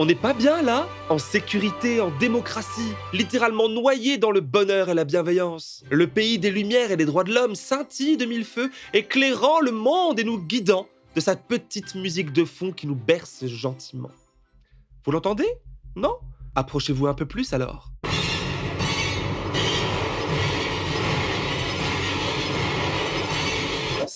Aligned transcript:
On 0.00 0.06
n'est 0.06 0.14
pas 0.14 0.32
bien 0.32 0.62
là? 0.62 0.86
En 1.08 1.18
sécurité, 1.18 2.00
en 2.00 2.16
démocratie, 2.18 2.92
littéralement 3.12 3.68
noyé 3.68 4.16
dans 4.16 4.30
le 4.30 4.40
bonheur 4.40 4.90
et 4.90 4.94
la 4.94 5.04
bienveillance. 5.04 5.82
Le 5.90 6.06
pays 6.06 6.38
des 6.38 6.52
lumières 6.52 6.92
et 6.92 6.96
des 6.96 7.04
droits 7.04 7.24
de 7.24 7.34
l'homme 7.34 7.56
scintille 7.56 8.16
de 8.16 8.24
mille 8.24 8.44
feux, 8.44 8.70
éclairant 8.94 9.58
le 9.58 9.72
monde 9.72 10.20
et 10.20 10.24
nous 10.24 10.38
guidant 10.38 10.86
de 11.16 11.20
sa 11.20 11.34
petite 11.34 11.96
musique 11.96 12.32
de 12.32 12.44
fond 12.44 12.70
qui 12.70 12.86
nous 12.86 12.94
berce 12.94 13.44
gentiment. 13.46 14.12
Vous 15.04 15.10
l'entendez? 15.10 15.48
Non? 15.96 16.14
Approchez-vous 16.54 17.08
un 17.08 17.14
peu 17.14 17.26
plus 17.26 17.52
alors. 17.52 17.90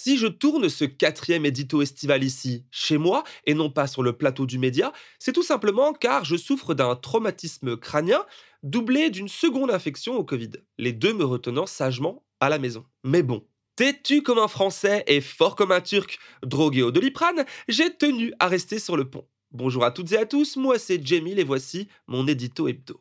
Si 0.04 0.16
je 0.16 0.26
tourne 0.26 0.68
ce 0.68 0.84
quatrième 0.84 1.46
édito 1.46 1.80
estival 1.80 2.24
ici, 2.24 2.64
chez 2.72 2.98
moi, 2.98 3.22
et 3.46 3.54
non 3.54 3.70
pas 3.70 3.86
sur 3.86 4.02
le 4.02 4.12
plateau 4.12 4.46
du 4.46 4.58
média, 4.58 4.92
c'est 5.20 5.32
tout 5.32 5.44
simplement 5.44 5.92
car 5.92 6.24
je 6.24 6.34
souffre 6.34 6.74
d'un 6.74 6.96
traumatisme 6.96 7.76
crânien 7.76 8.26
doublé 8.64 9.10
d'une 9.10 9.28
seconde 9.28 9.70
infection 9.70 10.16
au 10.16 10.24
Covid, 10.24 10.50
les 10.76 10.90
deux 10.90 11.14
me 11.14 11.24
retenant 11.24 11.66
sagement 11.66 12.24
à 12.40 12.48
la 12.48 12.58
maison. 12.58 12.84
Mais 13.04 13.22
bon, 13.22 13.46
têtu 13.76 14.24
comme 14.24 14.40
un 14.40 14.48
Français 14.48 15.04
et 15.06 15.20
fort 15.20 15.54
comme 15.54 15.70
un 15.70 15.80
Turc, 15.80 16.18
drogué 16.42 16.82
au 16.82 16.90
doliprane, 16.90 17.44
j'ai 17.68 17.94
tenu 17.94 18.32
à 18.40 18.48
rester 18.48 18.80
sur 18.80 18.96
le 18.96 19.08
pont. 19.08 19.28
Bonjour 19.52 19.84
à 19.84 19.92
toutes 19.92 20.10
et 20.10 20.18
à 20.18 20.26
tous, 20.26 20.56
moi 20.56 20.80
c'est 20.80 21.00
Jamie 21.06 21.38
et 21.38 21.44
voici 21.44 21.86
mon 22.08 22.26
édito 22.26 22.66
hebdo. 22.66 23.00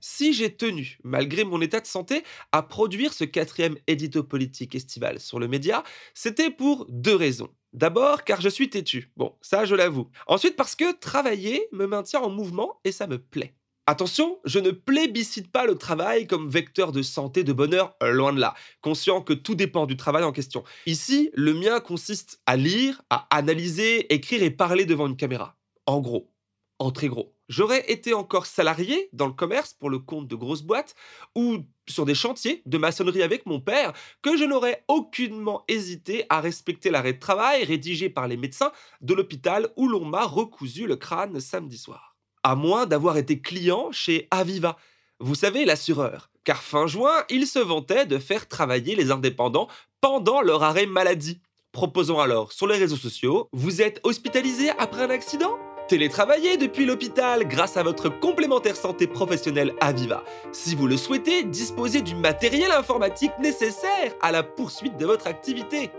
Si 0.00 0.32
j'ai 0.32 0.54
tenu, 0.54 0.98
malgré 1.04 1.44
mon 1.44 1.60
état 1.60 1.80
de 1.80 1.86
santé, 1.86 2.24
à 2.52 2.62
produire 2.62 3.12
ce 3.12 3.24
quatrième 3.24 3.76
édito 3.86 4.24
politique 4.24 4.74
estival 4.74 5.20
sur 5.20 5.38
le 5.38 5.48
média, 5.48 5.82
c'était 6.14 6.50
pour 6.50 6.86
deux 6.88 7.16
raisons. 7.16 7.50
D'abord, 7.72 8.24
car 8.24 8.40
je 8.40 8.48
suis 8.48 8.68
têtu. 8.68 9.12
Bon, 9.16 9.36
ça, 9.40 9.64
je 9.64 9.74
l'avoue. 9.74 10.10
Ensuite, 10.26 10.56
parce 10.56 10.74
que 10.74 10.98
travailler 10.98 11.68
me 11.72 11.86
maintient 11.86 12.20
en 12.20 12.30
mouvement 12.30 12.80
et 12.84 12.90
ça 12.90 13.06
me 13.06 13.18
plaît. 13.18 13.54
Attention, 13.86 14.38
je 14.44 14.58
ne 14.60 14.70
plébiscite 14.70 15.50
pas 15.50 15.66
le 15.66 15.76
travail 15.76 16.26
comme 16.26 16.48
vecteur 16.48 16.92
de 16.92 17.02
santé, 17.02 17.42
de 17.42 17.52
bonheur, 17.52 17.96
loin 18.00 18.32
de 18.32 18.38
là, 18.38 18.54
conscient 18.82 19.20
que 19.20 19.32
tout 19.32 19.56
dépend 19.56 19.86
du 19.86 19.96
travail 19.96 20.22
en 20.22 20.30
question. 20.30 20.62
Ici, 20.86 21.30
le 21.34 21.54
mien 21.54 21.80
consiste 21.80 22.40
à 22.46 22.56
lire, 22.56 23.02
à 23.10 23.26
analyser, 23.36 24.12
écrire 24.14 24.42
et 24.42 24.50
parler 24.50 24.84
devant 24.84 25.08
une 25.08 25.16
caméra. 25.16 25.56
En 25.86 26.00
gros, 26.00 26.29
en 26.80 26.90
très 26.90 27.06
gros 27.06 27.32
j'aurais 27.50 27.84
été 27.90 28.14
encore 28.14 28.46
salarié 28.46 29.10
dans 29.12 29.26
le 29.26 29.32
commerce 29.34 29.74
pour 29.74 29.90
le 29.90 29.98
compte 29.98 30.28
de 30.28 30.36
grosses 30.36 30.62
boîtes 30.62 30.94
ou 31.34 31.58
sur 31.86 32.06
des 32.06 32.14
chantiers 32.14 32.62
de 32.64 32.78
maçonnerie 32.78 33.22
avec 33.22 33.44
mon 33.44 33.60
père, 33.60 33.92
que 34.22 34.36
je 34.38 34.44
n'aurais 34.44 34.84
aucunement 34.88 35.64
hésité 35.68 36.24
à 36.30 36.40
respecter 36.40 36.90
l'arrêt 36.90 37.14
de 37.14 37.18
travail 37.18 37.64
rédigé 37.64 38.08
par 38.08 38.28
les 38.28 38.36
médecins 38.36 38.70
de 39.02 39.12
l'hôpital 39.12 39.68
où 39.76 39.88
l'on 39.88 40.04
m'a 40.04 40.24
recousu 40.24 40.86
le 40.86 40.96
crâne 40.96 41.40
samedi 41.40 41.76
soir. 41.76 42.16
À 42.44 42.54
moins 42.54 42.86
d'avoir 42.86 43.18
été 43.18 43.40
client 43.40 43.90
chez 43.90 44.28
Aviva, 44.30 44.76
vous 45.18 45.34
savez, 45.34 45.66
l'assureur, 45.66 46.30
car 46.44 46.62
fin 46.62 46.86
juin, 46.86 47.24
il 47.28 47.46
se 47.46 47.58
vantait 47.58 48.06
de 48.06 48.18
faire 48.18 48.48
travailler 48.48 48.94
les 48.94 49.10
indépendants 49.10 49.68
pendant 50.00 50.40
leur 50.40 50.62
arrêt 50.62 50.86
maladie. 50.86 51.42
Proposons 51.72 52.20
alors 52.20 52.52
sur 52.52 52.66
les 52.66 52.78
réseaux 52.78 52.96
sociaux, 52.96 53.48
vous 53.52 53.82
êtes 53.82 54.00
hospitalisé 54.04 54.70
après 54.70 55.02
un 55.02 55.10
accident? 55.10 55.58
Télétravailler 55.90 56.56
depuis 56.56 56.86
l'hôpital 56.86 57.48
grâce 57.48 57.76
à 57.76 57.82
votre 57.82 58.08
complémentaire 58.08 58.76
santé 58.76 59.08
professionnelle 59.08 59.74
Aviva. 59.80 60.22
Si 60.52 60.76
vous 60.76 60.86
le 60.86 60.96
souhaitez, 60.96 61.42
disposez 61.42 62.00
du 62.00 62.14
matériel 62.14 62.70
informatique 62.70 63.32
nécessaire 63.40 64.14
à 64.22 64.30
la 64.30 64.44
poursuite 64.44 64.96
de 64.98 65.04
votre 65.04 65.26
activité. 65.26 65.90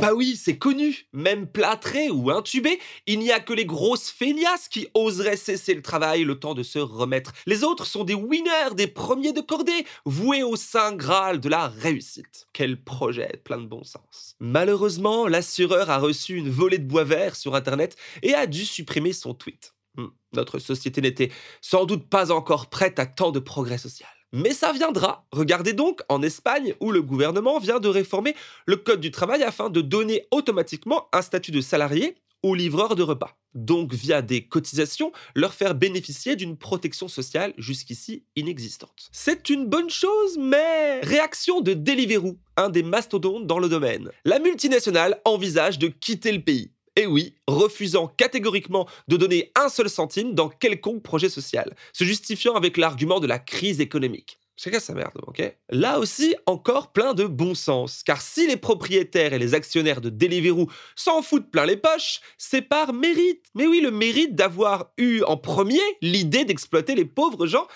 Bah 0.00 0.14
oui, 0.14 0.36
c'est 0.36 0.56
connu. 0.56 1.06
Même 1.12 1.46
plâtré 1.46 2.10
ou 2.10 2.30
intubé, 2.30 2.80
il 3.06 3.18
n'y 3.18 3.30
a 3.30 3.40
que 3.40 3.52
les 3.52 3.66
grosses 3.66 4.10
feignasses 4.10 4.68
qui 4.68 4.88
oseraient 4.94 5.36
cesser 5.36 5.74
le 5.74 5.82
travail 5.82 6.24
le 6.24 6.38
temps 6.38 6.54
de 6.54 6.62
se 6.62 6.78
remettre. 6.78 7.32
Les 7.46 7.62
autres 7.62 7.86
sont 7.86 8.04
des 8.04 8.14
winners, 8.14 8.74
des 8.74 8.86
premiers 8.86 9.32
de 9.32 9.40
cordée, 9.40 9.86
voués 10.04 10.42
au 10.42 10.56
saint 10.56 10.94
graal 10.94 11.40
de 11.40 11.48
la 11.48 11.68
réussite. 11.68 12.48
Quel 12.52 12.82
projet 12.82 13.40
plein 13.44 13.58
de 13.58 13.66
bon 13.66 13.84
sens. 13.84 14.36
Malheureusement, 14.40 15.28
l'assureur 15.28 15.90
a 15.90 15.98
reçu 15.98 16.36
une 16.36 16.50
volée 16.50 16.78
de 16.78 16.88
bois 16.88 17.04
vert 17.04 17.36
sur 17.36 17.54
Internet 17.54 17.96
et 18.22 18.34
a 18.34 18.46
dû 18.46 18.64
supprimer 18.64 19.12
son 19.12 19.34
tweet. 19.34 19.74
Hmm, 19.96 20.08
notre 20.32 20.58
société 20.58 21.00
n'était 21.02 21.30
sans 21.60 21.84
doute 21.84 22.08
pas 22.08 22.32
encore 22.32 22.70
prête 22.70 22.98
à 22.98 23.06
tant 23.06 23.30
de 23.30 23.40
progrès 23.40 23.78
social. 23.78 24.08
Mais 24.32 24.54
ça 24.54 24.72
viendra. 24.72 25.26
Regardez 25.30 25.74
donc 25.74 26.00
en 26.08 26.22
Espagne 26.22 26.74
où 26.80 26.90
le 26.90 27.02
gouvernement 27.02 27.58
vient 27.58 27.80
de 27.80 27.88
réformer 27.88 28.34
le 28.66 28.76
Code 28.76 29.00
du 29.00 29.10
travail 29.10 29.42
afin 29.42 29.68
de 29.68 29.82
donner 29.82 30.26
automatiquement 30.30 31.08
un 31.12 31.20
statut 31.20 31.50
de 31.50 31.60
salarié 31.60 32.16
aux 32.42 32.54
livreurs 32.54 32.96
de 32.96 33.02
repas. 33.02 33.36
Donc 33.54 33.92
via 33.92 34.22
des 34.22 34.46
cotisations, 34.46 35.12
leur 35.34 35.52
faire 35.52 35.74
bénéficier 35.74 36.34
d'une 36.34 36.56
protection 36.56 37.08
sociale 37.08 37.52
jusqu'ici 37.58 38.24
inexistante. 38.34 39.10
C'est 39.12 39.50
une 39.50 39.66
bonne 39.66 39.90
chose, 39.90 40.38
mais... 40.38 41.00
Réaction 41.02 41.60
de 41.60 41.74
Deliveroo, 41.74 42.38
un 42.56 42.70
des 42.70 42.82
mastodontes 42.82 43.46
dans 43.46 43.58
le 43.58 43.68
domaine. 43.68 44.10
La 44.24 44.38
multinationale 44.38 45.20
envisage 45.24 45.78
de 45.78 45.88
quitter 45.88 46.32
le 46.32 46.40
pays. 46.40 46.72
Et 46.96 47.06
oui, 47.06 47.34
refusant 47.46 48.06
catégoriquement 48.06 48.86
de 49.08 49.16
donner 49.16 49.50
un 49.56 49.68
seul 49.68 49.88
centime 49.88 50.34
dans 50.34 50.48
quelconque 50.50 51.02
projet 51.02 51.30
social, 51.30 51.74
se 51.92 52.04
justifiant 52.04 52.54
avec 52.54 52.76
l'argument 52.76 53.18
de 53.18 53.26
la 53.26 53.38
crise 53.38 53.80
économique. 53.80 54.38
Chacun 54.56 54.80
sa 54.80 54.92
merde, 54.92 55.18
ok? 55.26 55.56
Là 55.70 55.98
aussi, 55.98 56.36
encore 56.44 56.92
plein 56.92 57.14
de 57.14 57.24
bon 57.24 57.54
sens, 57.54 58.02
car 58.02 58.20
si 58.20 58.46
les 58.46 58.58
propriétaires 58.58 59.32
et 59.32 59.38
les 59.38 59.54
actionnaires 59.54 60.02
de 60.02 60.10
Deliveroo 60.10 60.68
s'en 60.94 61.22
foutent 61.22 61.50
plein 61.50 61.64
les 61.64 61.78
poches, 61.78 62.20
c'est 62.36 62.60
par 62.60 62.92
mérite. 62.92 63.46
Mais 63.54 63.66
oui, 63.66 63.80
le 63.80 63.90
mérite 63.90 64.34
d'avoir 64.34 64.92
eu 64.98 65.22
en 65.22 65.38
premier 65.38 65.80
l'idée 66.02 66.44
d'exploiter 66.44 66.94
les 66.94 67.06
pauvres 67.06 67.46
gens 67.46 67.66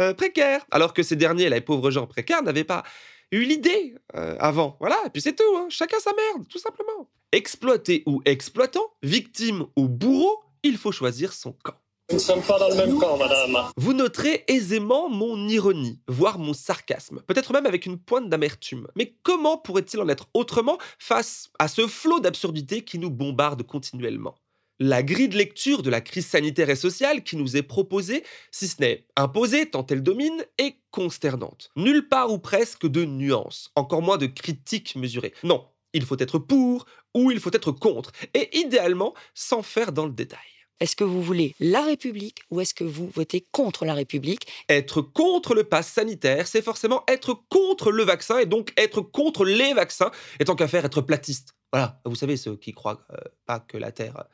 euh, 0.00 0.14
précaires, 0.14 0.64
alors 0.70 0.94
que 0.94 1.02
ces 1.02 1.16
derniers, 1.16 1.50
les 1.50 1.60
pauvres 1.60 1.90
gens 1.90 2.06
précaires, 2.06 2.42
n'avaient 2.42 2.64
pas 2.64 2.82
eu 3.32 3.44
l'idée 3.44 3.94
euh, 4.14 4.36
avant. 4.38 4.76
Voilà, 4.80 4.98
et 5.06 5.10
puis 5.10 5.22
c'est 5.22 5.34
tout, 5.34 5.56
hein. 5.56 5.66
chacun 5.68 5.98
sa 5.98 6.12
merde, 6.12 6.46
tout 6.48 6.58
simplement. 6.58 7.08
Exploité 7.32 8.02
ou 8.06 8.22
exploitant, 8.24 8.92
victime 9.02 9.66
ou 9.76 9.88
bourreau, 9.88 10.38
il 10.62 10.76
faut 10.76 10.92
choisir 10.92 11.32
son 11.32 11.52
camp. 11.64 11.74
Nous 12.10 12.18
ne 12.18 12.22
sommes 12.22 12.42
pas 12.42 12.58
dans 12.58 12.68
le 12.68 12.74
même 12.74 12.98
camp, 12.98 13.16
madame. 13.16 13.56
Vous 13.76 13.94
noterez 13.94 14.44
aisément 14.46 15.08
mon 15.08 15.48
ironie, 15.48 15.98
voire 16.08 16.38
mon 16.38 16.52
sarcasme, 16.52 17.22
peut-être 17.26 17.54
même 17.54 17.64
avec 17.64 17.86
une 17.86 17.98
pointe 17.98 18.28
d'amertume. 18.28 18.86
Mais 18.96 19.16
comment 19.22 19.56
pourrait-il 19.56 19.98
en 19.98 20.08
être 20.10 20.28
autrement 20.34 20.76
face 20.98 21.48
à 21.58 21.68
ce 21.68 21.86
flot 21.86 22.20
d'absurdité 22.20 22.82
qui 22.84 22.98
nous 22.98 23.10
bombarde 23.10 23.62
continuellement? 23.62 24.34
La 24.82 25.04
grille 25.04 25.28
de 25.28 25.36
lecture 25.36 25.82
de 25.82 25.90
la 25.90 26.00
crise 26.00 26.26
sanitaire 26.26 26.68
et 26.68 26.76
sociale 26.76 27.22
qui 27.22 27.36
nous 27.36 27.56
est 27.56 27.62
proposée, 27.62 28.24
si 28.50 28.66
ce 28.66 28.80
n'est 28.80 29.06
imposée 29.14 29.70
tant 29.70 29.86
elle 29.86 30.02
domine, 30.02 30.44
est 30.58 30.76
consternante. 30.90 31.70
Nulle 31.76 32.08
part 32.08 32.32
ou 32.32 32.38
presque 32.38 32.88
de 32.88 33.04
nuances, 33.04 33.70
encore 33.76 34.02
moins 34.02 34.18
de 34.18 34.26
critiques 34.26 34.96
mesurées. 34.96 35.34
Non, 35.44 35.64
il 35.92 36.04
faut 36.04 36.18
être 36.18 36.38
pour 36.38 36.86
ou 37.14 37.30
il 37.30 37.38
faut 37.38 37.52
être 37.52 37.70
contre, 37.70 38.10
et 38.34 38.58
idéalement 38.58 39.14
sans 39.34 39.62
faire 39.62 39.92
dans 39.92 40.06
le 40.06 40.12
détail. 40.12 40.40
Est-ce 40.82 40.96
que 40.96 41.04
vous 41.04 41.22
voulez 41.22 41.54
la 41.60 41.82
République 41.82 42.40
ou 42.50 42.60
est-ce 42.60 42.74
que 42.74 42.82
vous 42.82 43.08
votez 43.14 43.46
contre 43.52 43.84
la 43.84 43.94
République? 43.94 44.48
Être 44.68 45.00
contre 45.00 45.54
le 45.54 45.62
pass 45.62 45.86
sanitaire, 45.86 46.48
c'est 46.48 46.60
forcément 46.60 47.04
être 47.06 47.40
contre 47.48 47.92
le 47.92 48.02
vaccin 48.02 48.38
et 48.38 48.46
donc 48.46 48.72
être 48.76 49.00
contre 49.00 49.44
les 49.44 49.74
vaccins, 49.74 50.10
et 50.40 50.44
tant 50.44 50.56
qu'à 50.56 50.66
faire 50.66 50.84
être 50.84 51.00
platiste. 51.00 51.54
Voilà, 51.72 52.00
vous 52.04 52.16
savez, 52.16 52.36
ceux 52.36 52.56
qui 52.56 52.72
croient 52.72 53.06
euh, 53.12 53.16
pas 53.46 53.60
que 53.60 53.78
la 53.78 53.92
Terre 53.92 54.24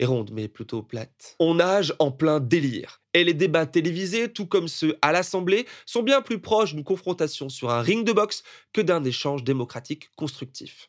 est 0.00 0.04
ronde, 0.04 0.32
mais 0.32 0.48
plutôt 0.48 0.82
plate. 0.82 1.36
On 1.38 1.54
nage 1.54 1.94
en 2.00 2.10
plein 2.10 2.40
délire. 2.40 3.00
Et 3.14 3.22
les 3.22 3.32
débats 3.32 3.66
télévisés, 3.66 4.28
tout 4.32 4.46
comme 4.46 4.66
ceux 4.66 4.98
à 5.02 5.12
l'Assemblée, 5.12 5.68
sont 5.86 6.02
bien 6.02 6.20
plus 6.20 6.40
proches 6.40 6.74
d'une 6.74 6.82
confrontation 6.82 7.48
sur 7.48 7.70
un 7.70 7.80
ring 7.80 8.04
de 8.04 8.12
boxe 8.12 8.42
que 8.72 8.80
d'un 8.80 9.04
échange 9.04 9.44
démocratique 9.44 10.10
constructif. 10.16 10.88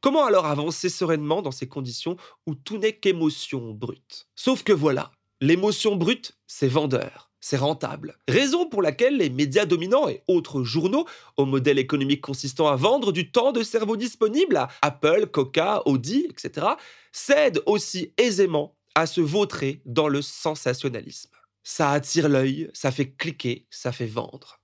Comment 0.00 0.24
alors 0.24 0.46
avancer 0.46 0.88
sereinement 0.88 1.42
dans 1.42 1.50
ces 1.50 1.68
conditions 1.68 2.16
où 2.46 2.54
tout 2.54 2.78
n'est 2.78 2.96
qu'émotion 2.96 3.72
brute? 3.72 4.26
Sauf 4.34 4.62
que 4.62 4.72
voilà, 4.72 5.12
l'émotion 5.40 5.96
brute, 5.96 6.32
c'est 6.46 6.68
vendeur, 6.68 7.30
c'est 7.40 7.56
rentable. 7.56 8.16
Raison 8.28 8.68
pour 8.68 8.82
laquelle 8.82 9.16
les 9.16 9.30
médias 9.30 9.66
dominants 9.66 10.08
et 10.08 10.22
autres 10.28 10.62
journaux, 10.62 11.06
au 11.36 11.44
modèle 11.44 11.78
économique 11.78 12.20
consistant 12.20 12.68
à 12.68 12.76
vendre 12.76 13.12
du 13.12 13.30
temps 13.30 13.52
de 13.52 13.62
cerveau 13.62 13.96
disponible 13.96 14.56
à 14.56 14.68
Apple, 14.82 15.26
Coca, 15.26 15.82
Audi, 15.86 16.26
etc., 16.30 16.66
cèdent 17.12 17.62
aussi 17.66 18.12
aisément 18.16 18.74
à 18.94 19.06
se 19.06 19.20
vautrer 19.20 19.80
dans 19.84 20.08
le 20.08 20.22
sensationnalisme. 20.22 21.30
Ça 21.62 21.90
attire 21.90 22.28
l'œil, 22.28 22.70
ça 22.72 22.90
fait 22.90 23.10
cliquer, 23.10 23.66
ça 23.70 23.90
fait 23.90 24.06
vendre. 24.06 24.60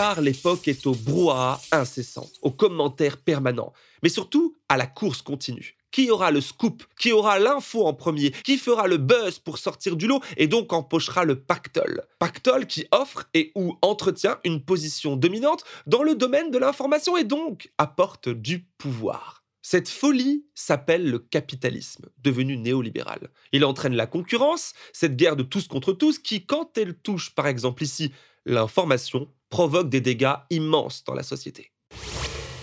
Car 0.00 0.22
l'époque 0.22 0.66
est 0.66 0.86
au 0.86 0.94
brouhaha 0.94 1.60
incessant, 1.72 2.26
aux 2.40 2.50
commentaires 2.50 3.18
permanents, 3.18 3.74
mais 4.02 4.08
surtout 4.08 4.56
à 4.70 4.78
la 4.78 4.86
course 4.86 5.20
continue. 5.20 5.76
Qui 5.90 6.10
aura 6.10 6.30
le 6.30 6.40
scoop? 6.40 6.84
Qui 6.98 7.12
aura 7.12 7.38
l'info 7.38 7.84
en 7.86 7.92
premier? 7.92 8.30
Qui 8.30 8.56
fera 8.56 8.88
le 8.88 8.96
buzz 8.96 9.38
pour 9.40 9.58
sortir 9.58 9.96
du 9.96 10.06
lot 10.06 10.22
et 10.38 10.46
donc 10.46 10.72
empochera 10.72 11.26
le 11.26 11.42
pactole? 11.42 12.00
Pactole 12.18 12.66
qui 12.66 12.86
offre 12.92 13.28
et 13.34 13.52
ou 13.54 13.76
entretient 13.82 14.38
une 14.44 14.64
position 14.64 15.16
dominante 15.16 15.64
dans 15.86 16.02
le 16.02 16.14
domaine 16.14 16.50
de 16.50 16.56
l'information 16.56 17.18
et 17.18 17.24
donc 17.24 17.70
apporte 17.76 18.30
du 18.30 18.60
pouvoir. 18.78 19.44
Cette 19.60 19.90
folie 19.90 20.46
s'appelle 20.54 21.10
le 21.10 21.18
capitalisme, 21.18 22.06
devenu 22.16 22.56
néolibéral. 22.56 23.28
Il 23.52 23.66
entraîne 23.66 23.96
la 23.96 24.06
concurrence, 24.06 24.72
cette 24.94 25.16
guerre 25.16 25.36
de 25.36 25.42
tous 25.42 25.68
contre 25.68 25.92
tous 25.92 26.18
qui, 26.18 26.46
quand 26.46 26.78
elle 26.78 26.94
touche 26.94 27.34
par 27.34 27.46
exemple 27.46 27.82
ici 27.82 28.12
l'information, 28.46 29.28
provoque 29.50 29.90
des 29.90 30.00
dégâts 30.00 30.36
immenses 30.48 31.04
dans 31.04 31.14
la 31.14 31.22
société. 31.22 31.72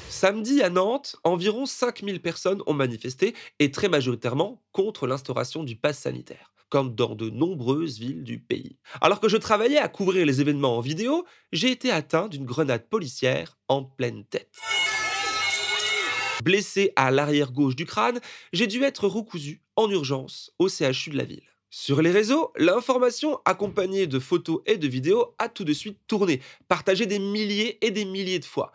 Samedi 0.10 0.64
à 0.64 0.70
Nantes, 0.70 1.16
environ 1.24 1.68
5000 1.68 2.22
personnes 2.22 2.64
ont 2.66 2.74
manifesté 2.74 3.36
et 3.60 3.70
très 3.70 3.90
majoritairement 3.90 4.64
contre 4.72 5.06
l'instauration 5.06 5.64
du 5.64 5.76
pass 5.76 6.00
sanitaire, 6.00 6.54
comme 6.70 6.96
dans 6.96 7.14
de 7.14 7.30
nombreuses 7.30 8.00
villes 8.00 8.24
du 8.24 8.40
pays. 8.40 8.80
Alors 9.00 9.20
que 9.20 9.30
je 9.30 9.38
travaillais 9.38 9.78
à 9.78 9.90
couvrir 9.90 10.26
les 10.26 10.42
événements 10.42 10.78
en 10.78 10.82
vidéo, 10.82 11.26
j'ai 11.52 11.70
été 11.70 11.92
atteint 11.92 12.30
d'une 12.30 12.46
grenade 12.46 12.88
policière 12.90 13.60
en 13.68 13.84
pleine 13.84 14.26
tête. 14.26 14.56
Blessé 16.44 16.94
à 16.96 17.12
l'arrière 17.12 17.52
gauche 17.52 17.76
du 17.76 17.86
crâne, 17.86 18.20
j'ai 18.54 18.68
dû 18.68 18.84
être 18.84 19.08
recousu 19.08 19.62
en 19.76 19.90
urgence 19.92 20.52
au 20.58 20.70
CHU 20.70 21.12
de 21.12 21.18
la 21.18 21.26
ville. 21.26 21.44
Sur 21.70 22.02
les 22.02 22.12
réseaux, 22.12 22.52
l'information 22.58 23.40
accompagnée 23.46 24.08
de 24.08 24.20
photos 24.20 24.62
et 24.66 24.78
de 24.78 24.88
vidéos 24.88 25.36
a 25.38 25.50
tout 25.50 25.64
de 25.66 25.74
suite 25.74 26.00
tourné, 26.08 26.42
partagée 26.68 27.06
des 27.06 27.20
milliers 27.20 27.78
et 27.86 27.92
des 27.92 28.06
milliers 28.06 28.40
de 28.40 28.46
fois 28.46 28.72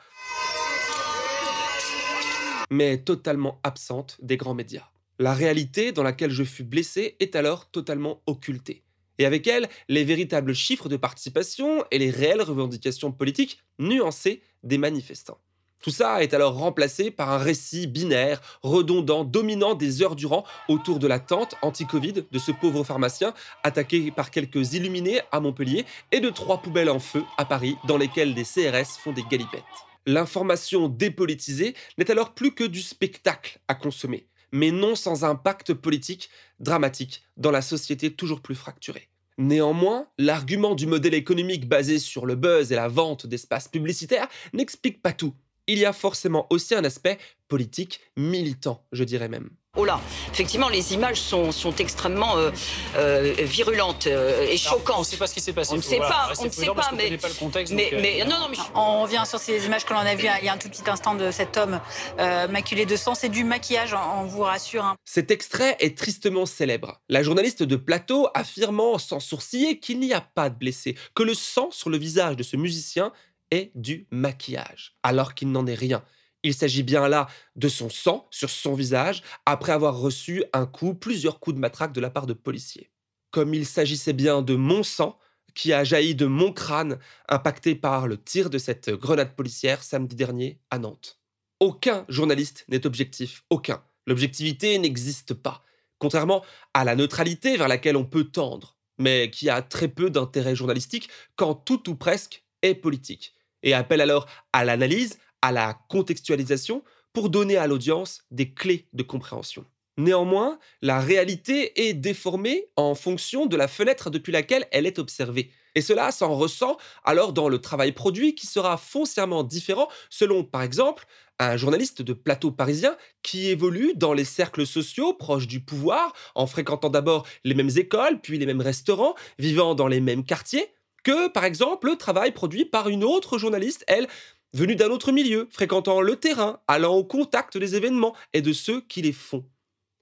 mais 2.72 2.98
totalement 2.98 3.60
absente 3.62 4.16
des 4.22 4.36
grands 4.36 4.54
médias. 4.54 4.88
La 5.18 5.34
réalité 5.34 5.92
dans 5.92 6.02
laquelle 6.02 6.30
je 6.30 6.42
fus 6.42 6.64
blessé 6.64 7.16
est 7.20 7.36
alors 7.36 7.70
totalement 7.70 8.22
occultée. 8.26 8.82
Et 9.18 9.26
avec 9.26 9.46
elle, 9.46 9.68
les 9.88 10.04
véritables 10.04 10.54
chiffres 10.54 10.88
de 10.88 10.96
participation 10.96 11.84
et 11.90 11.98
les 11.98 12.10
réelles 12.10 12.42
revendications 12.42 13.12
politiques 13.12 13.62
nuancées 13.78 14.42
des 14.62 14.78
manifestants. 14.78 15.38
Tout 15.82 15.90
ça 15.90 16.22
est 16.22 16.32
alors 16.32 16.54
remplacé 16.54 17.10
par 17.10 17.30
un 17.30 17.38
récit 17.38 17.88
binaire, 17.88 18.40
redondant, 18.62 19.24
dominant 19.24 19.74
des 19.74 20.00
heures 20.00 20.14
durant 20.14 20.44
autour 20.68 21.00
de 21.00 21.08
la 21.08 21.18
tente 21.18 21.56
anti-Covid 21.60 22.24
de 22.30 22.38
ce 22.38 22.52
pauvre 22.52 22.84
pharmacien 22.84 23.34
attaqué 23.64 24.12
par 24.12 24.30
quelques 24.30 24.74
illuminés 24.74 25.20
à 25.32 25.40
Montpellier 25.40 25.84
et 26.12 26.20
de 26.20 26.30
trois 26.30 26.62
poubelles 26.62 26.88
en 26.88 27.00
feu 27.00 27.24
à 27.36 27.44
Paris 27.44 27.76
dans 27.88 27.98
lesquelles 27.98 28.32
des 28.32 28.44
CRS 28.44 28.96
font 29.02 29.12
des 29.12 29.24
galipettes. 29.24 29.62
L'information 30.06 30.88
dépolitisée 30.88 31.74
n'est 31.98 32.10
alors 32.12 32.32
plus 32.32 32.54
que 32.54 32.64
du 32.64 32.80
spectacle 32.80 33.58
à 33.66 33.74
consommer, 33.74 34.28
mais 34.52 34.70
non 34.70 34.94
sans 34.94 35.24
impact 35.24 35.74
politique 35.74 36.30
dramatique 36.60 37.24
dans 37.36 37.50
la 37.50 37.62
société 37.62 38.12
toujours 38.12 38.40
plus 38.40 38.54
fracturée. 38.54 39.08
Néanmoins, 39.36 40.06
l'argument 40.18 40.76
du 40.76 40.86
modèle 40.86 41.14
économique 41.14 41.68
basé 41.68 41.98
sur 41.98 42.24
le 42.24 42.36
buzz 42.36 42.70
et 42.70 42.76
la 42.76 42.86
vente 42.86 43.26
d'espaces 43.26 43.66
publicitaires 43.66 44.28
n'explique 44.52 45.02
pas 45.02 45.12
tout. 45.12 45.34
Il 45.66 45.78
y 45.78 45.84
a 45.84 45.92
forcément 45.92 46.46
aussi 46.50 46.74
un 46.74 46.84
aspect 46.84 47.18
politique 47.48 48.00
militant, 48.16 48.84
je 48.92 49.04
dirais 49.04 49.28
même. 49.28 49.50
Oh 49.74 49.86
là, 49.86 50.02
effectivement, 50.30 50.68
les 50.68 50.92
images 50.92 51.18
sont, 51.18 51.50
sont 51.50 51.74
extrêmement 51.76 52.36
euh, 52.36 52.50
euh, 52.96 53.34
virulentes 53.38 54.06
euh, 54.06 54.46
et 54.46 54.58
choquantes. 54.58 54.96
on 54.96 55.00
ne 55.00 55.04
sait 55.06 55.16
pas 55.16 55.26
ce 55.26 55.32
qui 55.32 55.40
s'est 55.40 55.54
passé. 55.54 55.72
On 55.72 55.76
ne 55.76 55.80
sait 55.80 55.96
pas, 55.96 56.30
on 56.38 56.44
ne 56.44 56.50
sait 56.50 56.66
pas, 56.66 56.90
mais, 56.94 57.16
pas 57.16 57.28
le 57.28 57.34
contexte, 57.34 57.72
mais, 57.72 57.88
mais 57.94 58.22
non, 58.26 58.38
non, 58.38 58.48
mais 58.50 58.58
on 58.74 59.00
revient 59.04 59.22
sur 59.24 59.38
ces 59.38 59.64
images 59.64 59.86
que 59.86 59.94
l'on 59.94 60.00
a 60.00 60.14
vues 60.14 60.28
il 60.40 60.44
y 60.44 60.48
a 60.50 60.52
un 60.52 60.58
tout 60.58 60.68
petit 60.68 60.82
instant 60.90 61.14
de 61.14 61.30
cet 61.30 61.56
homme 61.56 61.80
maculé 62.18 62.84
de 62.84 62.96
sang. 62.96 63.14
C'est 63.14 63.30
du 63.30 63.44
maquillage, 63.44 63.94
on 63.94 64.24
vous 64.24 64.42
rassure. 64.42 64.84
Hein. 64.84 64.96
Cet 65.06 65.30
extrait 65.30 65.78
est 65.80 65.96
tristement 65.96 66.44
célèbre. 66.44 67.00
La 67.08 67.22
journaliste 67.22 67.62
de 67.62 67.76
plateau 67.76 68.28
affirmant 68.34 68.98
sans 68.98 69.20
sourciller 69.20 69.78
qu'il 69.78 70.00
n'y 70.00 70.12
a 70.12 70.20
pas 70.20 70.50
de 70.50 70.54
blessé, 70.54 70.98
que 71.14 71.22
le 71.22 71.32
sang 71.32 71.70
sur 71.70 71.88
le 71.88 71.96
visage 71.96 72.36
de 72.36 72.42
ce 72.42 72.58
musicien 72.58 73.10
est 73.52 73.70
du 73.76 74.08
maquillage, 74.10 74.96
alors 75.04 75.34
qu'il 75.34 75.52
n'en 75.52 75.66
est 75.66 75.74
rien. 75.74 76.02
Il 76.42 76.54
s'agit 76.54 76.82
bien 76.82 77.06
là 77.08 77.28
de 77.54 77.68
son 77.68 77.88
sang 77.88 78.26
sur 78.30 78.50
son 78.50 78.74
visage 78.74 79.22
après 79.46 79.70
avoir 79.70 79.96
reçu 79.96 80.42
un 80.52 80.66
coup, 80.66 80.94
plusieurs 80.94 81.38
coups 81.38 81.54
de 81.54 81.60
matraque 81.60 81.92
de 81.92 82.00
la 82.00 82.10
part 82.10 82.26
de 82.26 82.32
policiers. 82.32 82.90
Comme 83.30 83.54
il 83.54 83.64
s'agissait 83.64 84.12
bien 84.12 84.42
de 84.42 84.56
mon 84.56 84.82
sang 84.82 85.18
qui 85.54 85.72
a 85.72 85.84
jailli 85.84 86.14
de 86.14 86.26
mon 86.26 86.52
crâne, 86.52 86.98
impacté 87.28 87.74
par 87.74 88.08
le 88.08 88.16
tir 88.16 88.50
de 88.50 88.58
cette 88.58 88.90
grenade 88.90 89.36
policière 89.36 89.82
samedi 89.82 90.16
dernier 90.16 90.58
à 90.70 90.78
Nantes. 90.78 91.20
Aucun 91.60 92.06
journaliste 92.08 92.64
n'est 92.68 92.86
objectif, 92.86 93.44
aucun. 93.50 93.82
L'objectivité 94.06 94.78
n'existe 94.78 95.34
pas, 95.34 95.62
contrairement 95.98 96.42
à 96.74 96.84
la 96.84 96.96
neutralité 96.96 97.56
vers 97.56 97.68
laquelle 97.68 97.98
on 97.98 98.06
peut 98.06 98.24
tendre, 98.24 98.76
mais 98.98 99.30
qui 99.30 99.50
a 99.50 99.60
très 99.60 99.88
peu 99.88 100.10
d'intérêt 100.10 100.56
journalistique 100.56 101.10
quand 101.36 101.54
tout 101.54 101.88
ou 101.90 101.94
presque 101.94 102.44
est 102.62 102.74
politique, 102.74 103.34
et 103.62 103.74
appelle 103.74 104.00
alors 104.00 104.26
à 104.52 104.64
l'analyse, 104.64 105.18
à 105.42 105.52
la 105.52 105.78
contextualisation 105.88 106.82
pour 107.12 107.30
donner 107.30 107.56
à 107.56 107.66
l'audience 107.66 108.22
des 108.30 108.52
clés 108.52 108.88
de 108.92 109.02
compréhension. 109.02 109.64
Néanmoins, 109.98 110.58
la 110.80 111.00
réalité 111.00 111.88
est 111.88 111.92
déformée 111.92 112.68
en 112.76 112.94
fonction 112.94 113.44
de 113.44 113.56
la 113.56 113.68
fenêtre 113.68 114.08
depuis 114.08 114.32
laquelle 114.32 114.66
elle 114.70 114.86
est 114.86 114.98
observée. 114.98 115.50
Et 115.74 115.82
cela 115.82 116.12
s'en 116.12 116.34
ressent 116.34 116.78
alors 117.04 117.32
dans 117.32 117.48
le 117.48 117.58
travail 117.58 117.92
produit 117.92 118.34
qui 118.34 118.46
sera 118.46 118.78
foncièrement 118.78 119.42
différent 119.42 119.88
selon, 120.08 120.44
par 120.44 120.62
exemple, 120.62 121.04
un 121.38 121.56
journaliste 121.56 122.02
de 122.02 122.12
plateau 122.14 122.50
parisien 122.50 122.96
qui 123.22 123.48
évolue 123.48 123.92
dans 123.94 124.12
les 124.14 124.24
cercles 124.24 124.66
sociaux 124.66 125.12
proches 125.12 125.46
du 125.46 125.60
pouvoir, 125.60 126.14
en 126.34 126.46
fréquentant 126.46 126.88
d'abord 126.90 127.26
les 127.44 127.54
mêmes 127.54 127.70
écoles, 127.76 128.20
puis 128.22 128.38
les 128.38 128.46
mêmes 128.46 128.60
restaurants, 128.60 129.14
vivant 129.38 129.74
dans 129.74 129.88
les 129.88 130.00
mêmes 130.00 130.24
quartiers, 130.24 130.72
que, 131.02 131.28
par 131.28 131.44
exemple, 131.44 131.88
le 131.88 131.96
travail 131.96 132.32
produit 132.32 132.64
par 132.64 132.88
une 132.88 133.04
autre 133.04 133.38
journaliste, 133.38 133.84
elle, 133.86 134.08
venus 134.52 134.76
d'un 134.76 134.90
autre 134.90 135.12
milieu, 135.12 135.48
fréquentant 135.50 136.00
le 136.00 136.16
terrain, 136.16 136.60
allant 136.68 136.94
au 136.94 137.04
contact 137.04 137.56
des 137.56 137.74
événements 137.74 138.14
et 138.32 138.42
de 138.42 138.52
ceux 138.52 138.80
qui 138.82 139.02
les 139.02 139.12
font. 139.12 139.44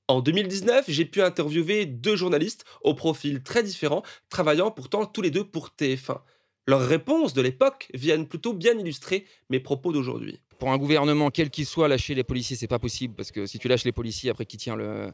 En 0.09 0.21
2019, 0.21 0.87
j'ai 0.89 1.05
pu 1.05 1.23
interviewer 1.23 1.87
deux 1.87 2.17
journalistes 2.17 2.65
au 2.83 2.95
profil 2.95 3.43
très 3.45 3.63
différent, 3.63 4.03
travaillant 4.29 4.73
pourtant 4.73 5.07
tous 5.07 5.23
les 5.23 5.31
deux 5.31 5.45
pour 5.45 5.71
TF1. 5.79 6.19
Leurs 6.67 6.81
réponses 6.81 7.33
de 7.33 7.43
l'époque 7.43 7.89
viennent 7.95 8.27
plutôt 8.27 8.53
bien 8.53 8.77
illustrer 8.77 9.25
mes 9.51 9.61
propos 9.61 9.93
d'aujourd'hui. 9.93 10.41
Pour 10.59 10.73
un 10.73 10.79
gouvernement, 10.79 11.31
quel 11.31 11.49
qu'il 11.49 11.65
soit, 11.65 11.89
lâcher 11.89 12.15
les 12.15 12.25
policiers, 12.25 12.57
c'est 12.57 12.67
pas 12.67 12.79
possible, 12.79 13.15
parce 13.15 13.31
que 13.31 13.47
si 13.47 13.59
tu 13.59 13.69
lâches 13.69 13.85
les 13.85 13.93
policiers, 13.93 14.31
après 14.31 14.47
qui 14.47 14.57
tient 14.57 14.77
le, 14.77 15.13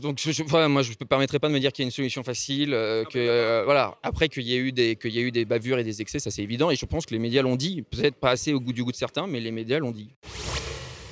donc 0.00 0.18
je, 0.18 0.42
moi 0.68 0.82
je 0.82 0.90
ne 0.90 0.94
me 1.00 1.06
permettrai 1.06 1.38
pas 1.38 1.48
de 1.48 1.52
me 1.52 1.60
dire 1.60 1.72
qu'il 1.72 1.82
y 1.82 1.86
a 1.86 1.88
une 1.88 1.92
solution 1.92 2.22
facile, 2.22 2.74
euh, 2.74 3.04
que 3.04 3.18
euh, 3.18 3.62
voilà. 3.64 3.96
Après 4.02 4.28
qu'il 4.28 4.42
y 4.42 4.54
ait 4.54 4.58
eu 4.58 4.72
des 4.72 4.96
qu'il 4.96 5.12
y 5.12 5.18
a 5.18 5.22
eu 5.22 5.30
des 5.30 5.44
bavures 5.44 5.78
et 5.78 5.84
des 5.84 6.00
excès, 6.00 6.18
ça 6.18 6.30
c'est 6.30 6.42
évident. 6.42 6.70
Et 6.70 6.76
je 6.76 6.86
pense 6.86 7.06
que 7.06 7.12
les 7.12 7.18
médias 7.18 7.42
l'ont 7.42 7.56
dit, 7.56 7.82
peut-être 7.82 8.16
pas 8.16 8.30
assez 8.30 8.52
au 8.52 8.60
goût 8.60 8.72
du 8.72 8.82
goût 8.82 8.92
de 8.92 8.96
certains, 8.96 9.26
mais 9.26 9.40
les 9.40 9.52
médias 9.52 9.78
l'ont 9.78 9.92
dit. 9.92 10.10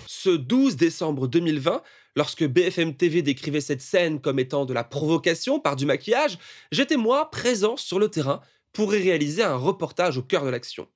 Ce 0.07 0.31
12 0.31 0.77
décembre 0.77 1.27
2020, 1.27 1.83
lorsque 2.17 2.45
BFM 2.45 2.95
TV 2.95 3.23
décrivait 3.23 3.61
cette 3.61 3.83
scène 3.83 4.21
comme 4.21 4.39
étant 4.39 4.65
de 4.65 4.73
la 4.73 4.85
provocation 4.85 5.59
par 5.59 5.77
du 5.77 5.87
maquillage, 5.87 6.39
j'étais 6.71 6.97
moi 6.97 7.31
présent 7.31 7.77
sur 7.77 7.99
le 7.99 8.09
terrain 8.09 8.41
pour 8.73 8.95
y 8.95 9.03
réaliser 9.03 9.43
un 9.43 9.57
reportage 9.57 10.19
au 10.19 10.23
cœur 10.23 10.45
de 10.45 10.51
l'action 10.51 10.87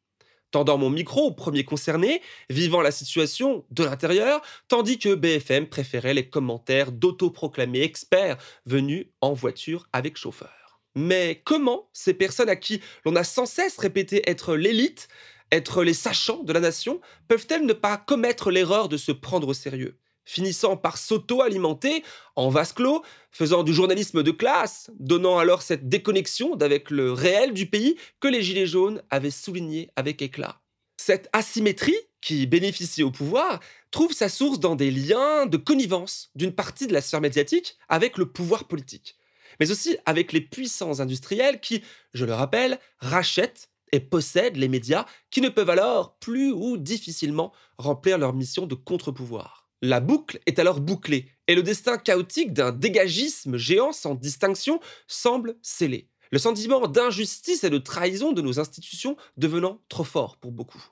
tendant 0.51 0.79
mon 0.79 0.91
micro 0.91 1.27
au 1.27 1.33
premier 1.33 1.65
concerné, 1.65 2.23
vivant 2.51 2.81
la 2.81 2.91
situation 2.91 3.65
de 3.71 3.85
l'intérieur, 3.85 4.43
tandis 4.69 4.99
que 4.99 5.15
BFM 5.15 5.67
préférait 5.67 6.15
les 6.15 6.29
commentaires 6.29 6.93
d'autoproclamés 6.93 7.83
experts 7.83 8.37
venus 8.65 9.07
en 9.21 9.33
voiture 9.33 9.89
avec 9.93 10.17
chauffeur. 10.17 10.81
Mais 10.95 11.43
comment 11.45 11.91
ces 11.93 12.15
personnes 12.15 12.49
à 12.49 12.57
qui 12.57 12.81
l'on 13.05 13.17
a 13.17 13.25
sans 13.25 13.47
cesse 13.47 13.77
répété 13.79 14.29
être 14.29 14.57
l'élite, 14.57 15.09
être 15.53 15.85
les 15.85 15.95
sachants 15.95 16.43
de 16.43 16.53
la 16.53 16.61
nation, 16.61 17.01
peuvent-elles 17.29 17.67
ne 17.67 17.75
pas 17.75 17.99
commettre 17.99 18.51
l'erreur 18.51 18.89
de 18.89 18.97
se 18.97 19.13
prendre 19.13 19.49
au 19.49 19.55
sérieux? 19.55 19.99
Finissant 20.27 20.77
par 20.77 20.99
s'auto-alimenter 20.99 22.05
en 22.35 22.51
vase 22.51 22.75
clos, 22.75 23.03
faisant 23.31 23.63
du 23.63 23.73
journalisme 23.73 24.23
de 24.23 24.31
classe, 24.31 24.91
donnant 24.99 25.39
alors 25.39 25.63
cette 25.63 25.89
déconnexion 25.89 26.57
d'avec 26.57 26.91
le 26.91 27.13
réel 27.13 27.55
du 27.55 27.67
pays 27.67 27.97
que 28.21 28.29
les 28.29 28.43
Gilets 28.43 28.67
jaunes 28.67 29.03
avaient 29.09 29.31
souligné 29.31 29.89
avec 29.97 30.21
éclat. 30.21 30.61
Cette 30.99 31.29
asymétrie, 31.33 31.97
qui 32.21 32.47
bénéficie 32.47 33.05
au 33.05 33.13
pouvoir, 33.13 33.61
trouve 33.93 34.13
sa 34.13 34.29
source 34.29 34.59
dans 34.59 34.75
des 34.75 34.91
liens 34.91 35.47
de 35.47 35.57
connivence 35.57 36.31
d'une 36.35 36.53
partie 36.53 36.89
de 36.89 36.93
la 36.93 37.01
sphère 37.01 37.21
médiatique 37.21 37.77
avec 37.89 38.19
le 38.19 38.27
pouvoir 38.27 38.65
politique, 38.65 39.17
mais 39.61 39.71
aussi 39.71 39.97
avec 40.07 40.33
les 40.33 40.41
puissants 40.41 40.99
industriels 40.99 41.61
qui, 41.61 41.83
je 42.15 42.25
le 42.25 42.35
rappelle, 42.35 42.81
rachètent 42.99 43.71
et 43.93 44.01
possèdent 44.01 44.57
les 44.57 44.69
médias 44.69 45.07
qui 45.31 45.41
ne 45.41 45.49
peuvent 45.49 45.71
alors 45.71 46.17
plus 46.19 46.51
ou 46.51 46.77
difficilement 46.77 47.53
remplir 47.79 48.19
leur 48.19 48.33
mission 48.33 48.67
de 48.67 48.75
contre-pouvoir. 48.75 49.66
La 49.87 50.01
boucle 50.01 50.41
est 50.47 50.59
alors 50.59 50.81
bouclée, 50.81 51.29
et 51.47 51.55
le 51.55 51.63
destin 51.63 51.97
chaotique 51.97 52.53
d'un 52.53 52.73
dégagisme 52.73 53.57
géant 53.57 53.93
sans 53.93 54.17
distinction 54.17 54.81
semble 55.07 55.55
scellé. 55.63 56.09
Le 56.33 56.41
sentiment 56.41 56.89
d'injustice 56.89 57.63
et 57.63 57.71
de 57.71 57.79
trahison 57.79 58.33
de 58.33 58.43
nos 58.43 58.59
institutions 58.59 59.17
devenant 59.37 59.81
trop 59.89 60.03
fort 60.03 60.39
pour 60.39 60.51
beaucoup. 60.51 60.85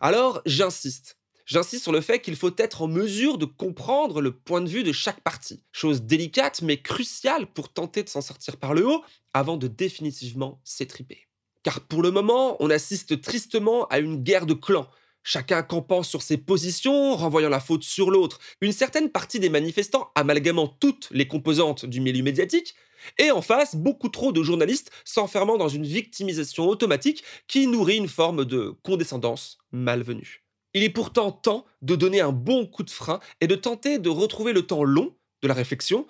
Alors, 0.00 0.40
j'insiste. 0.46 1.18
J'insiste 1.44 1.82
sur 1.82 1.90
le 1.90 2.00
fait 2.00 2.20
qu'il 2.20 2.36
faut 2.36 2.54
être 2.58 2.82
en 2.82 2.86
mesure 2.86 3.38
de 3.38 3.44
comprendre 3.44 4.20
le 4.20 4.30
point 4.30 4.60
de 4.60 4.68
vue 4.68 4.84
de 4.84 4.92
chaque 4.92 5.20
partie. 5.22 5.64
Chose 5.72 6.02
délicate 6.02 6.62
mais 6.62 6.80
cruciale 6.80 7.48
pour 7.48 7.72
tenter 7.72 8.04
de 8.04 8.08
s'en 8.08 8.20
sortir 8.20 8.56
par 8.56 8.72
le 8.72 8.86
haut 8.86 9.02
avant 9.34 9.56
de 9.56 9.66
définitivement 9.66 10.60
s'étriper. 10.62 11.26
Car 11.62 11.80
pour 11.80 12.02
le 12.02 12.10
moment, 12.10 12.56
on 12.60 12.70
assiste 12.70 13.20
tristement 13.20 13.86
à 13.86 13.98
une 13.98 14.22
guerre 14.22 14.46
de 14.46 14.54
clans. 14.54 14.88
Chacun 15.24 15.62
campant 15.62 16.02
sur 16.02 16.20
ses 16.20 16.36
positions, 16.36 17.14
renvoyant 17.14 17.48
la 17.48 17.60
faute 17.60 17.84
sur 17.84 18.10
l'autre. 18.10 18.40
Une 18.60 18.72
certaine 18.72 19.10
partie 19.10 19.38
des 19.38 19.48
manifestants 19.48 20.10
amalgamant 20.16 20.66
toutes 20.66 21.08
les 21.12 21.28
composantes 21.28 21.86
du 21.86 22.00
milieu 22.00 22.24
médiatique. 22.24 22.74
Et 23.18 23.30
en 23.30 23.42
face, 23.42 23.76
beaucoup 23.76 24.08
trop 24.08 24.32
de 24.32 24.42
journalistes 24.42 24.90
s'enfermant 25.04 25.56
dans 25.56 25.68
une 25.68 25.86
victimisation 25.86 26.68
automatique 26.68 27.22
qui 27.46 27.68
nourrit 27.68 27.96
une 27.96 28.08
forme 28.08 28.44
de 28.44 28.74
condescendance 28.82 29.58
malvenue. 29.70 30.42
Il 30.74 30.82
est 30.82 30.90
pourtant 30.90 31.30
temps 31.30 31.66
de 31.82 31.94
donner 31.94 32.20
un 32.20 32.32
bon 32.32 32.66
coup 32.66 32.82
de 32.82 32.90
frein 32.90 33.20
et 33.40 33.46
de 33.46 33.54
tenter 33.54 33.98
de 33.98 34.08
retrouver 34.08 34.52
le 34.52 34.66
temps 34.66 34.84
long 34.84 35.14
de 35.42 35.48
la 35.48 35.54
réflexion 35.54 36.06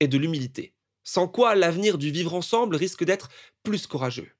et 0.00 0.08
de 0.08 0.18
l'humilité. 0.18 0.74
Sans 1.04 1.28
quoi 1.28 1.54
l'avenir 1.54 1.98
du 1.98 2.10
vivre 2.10 2.34
ensemble 2.34 2.74
risque 2.74 3.04
d'être 3.04 3.28
plus 3.62 3.86
courageux. 3.86 4.35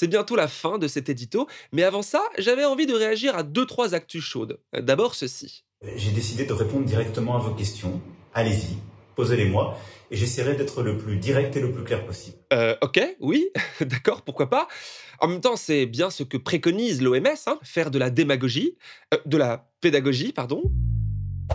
C'est 0.00 0.08
bientôt 0.08 0.34
la 0.34 0.48
fin 0.48 0.78
de 0.78 0.88
cet 0.88 1.10
édito, 1.10 1.46
mais 1.72 1.82
avant 1.82 2.00
ça, 2.00 2.22
j'avais 2.38 2.64
envie 2.64 2.86
de 2.86 2.94
réagir 2.94 3.36
à 3.36 3.42
deux 3.42 3.66
trois 3.66 3.94
actus 3.94 4.24
chaudes. 4.24 4.58
D'abord 4.72 5.14
ceci. 5.14 5.66
J'ai 5.94 6.10
décidé 6.10 6.46
de 6.46 6.54
répondre 6.54 6.86
directement 6.86 7.36
à 7.36 7.38
vos 7.38 7.52
questions. 7.52 8.00
Allez-y, 8.32 8.78
posez-les-moi, 9.14 9.76
et 10.10 10.16
j'essaierai 10.16 10.54
d'être 10.54 10.82
le 10.82 10.96
plus 10.96 11.16
direct 11.18 11.54
et 11.54 11.60
le 11.60 11.70
plus 11.70 11.84
clair 11.84 12.06
possible. 12.06 12.38
Euh, 12.54 12.76
ok, 12.80 12.98
oui, 13.20 13.50
d'accord, 13.82 14.22
pourquoi 14.22 14.48
pas. 14.48 14.68
En 15.18 15.28
même 15.28 15.42
temps, 15.42 15.56
c'est 15.56 15.84
bien 15.84 16.08
ce 16.08 16.22
que 16.22 16.38
préconise 16.38 17.02
l'OMS, 17.02 17.26
hein, 17.46 17.58
faire 17.62 17.90
de 17.90 17.98
la 17.98 18.08
démagogie, 18.08 18.78
euh, 19.12 19.18
de 19.26 19.36
la 19.36 19.68
pédagogie, 19.82 20.32
pardon. 20.32 20.62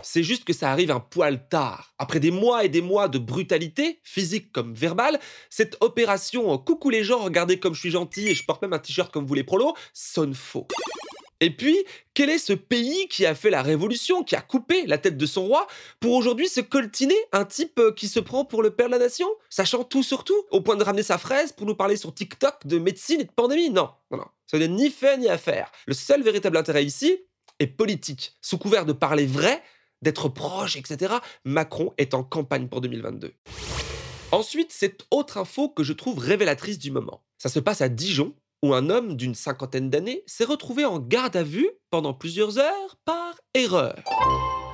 C'est 0.03 0.23
juste 0.23 0.43
que 0.43 0.53
ça 0.53 0.71
arrive 0.71 0.91
un 0.91 0.99
poil 0.99 1.47
tard. 1.47 1.93
Après 1.97 2.19
des 2.19 2.31
mois 2.31 2.63
et 2.63 2.69
des 2.69 2.81
mois 2.81 3.07
de 3.07 3.17
brutalité, 3.17 3.99
physique 4.03 4.51
comme 4.51 4.73
verbale, 4.73 5.19
cette 5.49 5.77
opération 5.81 6.57
Coucou 6.57 6.89
les 6.89 7.03
gens, 7.03 7.19
regardez 7.19 7.59
comme 7.59 7.73
je 7.73 7.79
suis 7.79 7.91
gentil 7.91 8.27
et 8.27 8.35
je 8.35 8.45
porte 8.45 8.61
même 8.61 8.73
un 8.73 8.79
t-shirt 8.79 9.11
comme 9.11 9.25
vous 9.25 9.33
les 9.33 9.43
prolos 9.43 9.73
sonne 9.93 10.33
faux. 10.33 10.67
Et 11.41 11.49
puis, 11.49 11.77
quel 12.13 12.29
est 12.29 12.37
ce 12.37 12.53
pays 12.53 13.07
qui 13.09 13.25
a 13.25 13.35
fait 13.35 13.49
la 13.49 13.61
révolution, 13.61 14.23
qui 14.23 14.35
a 14.35 14.41
coupé 14.41 14.85
la 14.87 14.97
tête 14.97 15.17
de 15.17 15.25
son 15.25 15.45
roi, 15.47 15.67
pour 15.99 16.13
aujourd'hui 16.13 16.47
se 16.47 16.61
coltiner 16.61 17.15
un 17.33 17.43
type 17.43 17.77
euh, 17.77 17.91
qui 17.91 18.07
se 18.07 18.21
prend 18.21 18.45
pour 18.45 18.63
le 18.63 18.71
père 18.71 18.87
de 18.87 18.93
la 18.93 18.99
nation, 18.99 19.27
sachant 19.49 19.83
tout 19.83 20.01
sur 20.01 20.23
tout, 20.23 20.45
au 20.51 20.61
point 20.61 20.77
de 20.77 20.83
ramener 20.83 21.03
sa 21.03 21.17
fraise 21.17 21.51
pour 21.51 21.67
nous 21.67 21.75
parler 21.75 21.97
sur 21.97 22.13
TikTok 22.13 22.65
de 22.65 22.79
médecine 22.79 23.19
et 23.19 23.25
de 23.25 23.31
pandémie? 23.31 23.69
Non, 23.69 23.89
non, 24.11 24.19
non. 24.19 24.27
Ce 24.47 24.55
n'est 24.55 24.69
ni 24.69 24.89
fait 24.89 25.17
ni 25.17 25.27
à 25.27 25.37
faire. 25.37 25.71
Le 25.87 25.93
seul 25.93 26.23
véritable 26.23 26.55
intérêt 26.55 26.85
ici 26.85 27.17
est 27.59 27.67
politique. 27.67 28.33
Sous 28.41 28.57
couvert 28.57 28.85
de 28.85 28.93
parler 28.93 29.25
vrai, 29.25 29.61
d'être 30.01 30.29
proche, 30.29 30.75
etc., 30.75 31.15
Macron 31.43 31.93
est 31.97 32.13
en 32.13 32.23
campagne 32.23 32.67
pour 32.67 32.81
2022. 32.81 33.33
Ensuite, 34.31 34.71
cette 34.71 35.05
autre 35.11 35.37
info 35.37 35.69
que 35.69 35.83
je 35.83 35.93
trouve 35.93 36.19
révélatrice 36.19 36.79
du 36.79 36.91
moment. 36.91 37.23
Ça 37.37 37.49
se 37.49 37.59
passe 37.59 37.81
à 37.81 37.89
Dijon, 37.89 38.33
où 38.63 38.73
un 38.73 38.89
homme 38.89 39.15
d'une 39.15 39.35
cinquantaine 39.35 39.89
d'années 39.89 40.23
s'est 40.25 40.45
retrouvé 40.45 40.85
en 40.85 40.99
garde 40.99 41.35
à 41.35 41.43
vue 41.43 41.69
pendant 41.89 42.13
plusieurs 42.13 42.57
heures 42.57 42.97
par 43.05 43.35
erreur. 43.53 43.95